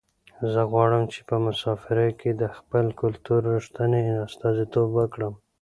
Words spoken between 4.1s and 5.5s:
استازیتوب وکړم.